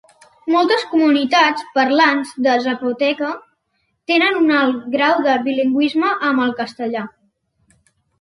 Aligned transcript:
Moltes 0.51 0.83
comunitats 0.91 1.65
parlants 1.75 2.31
de 2.47 2.55
zapoteca 2.67 3.29
tenen 4.13 4.39
un 4.39 4.49
alt 4.61 4.79
grau 4.95 5.21
de 5.27 5.35
bilingüisme 5.49 6.15
amb 6.31 6.45
el 6.47 6.57
castellà. 6.63 7.05